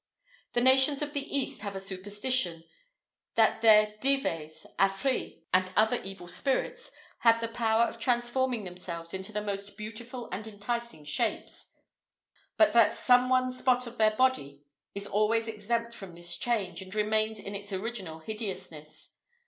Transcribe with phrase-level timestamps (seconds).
[0.53, 2.63] The nations of the East have a superstition,
[3.35, 6.89] that their Dives, Afrits, and other evil spirits,
[7.19, 11.75] have the power of transforming themselves into the most beautiful and enticing shapes;
[12.57, 14.63] but that some one spot of their body
[14.95, 19.17] is always exempt from this change, and remains in its original hideousness.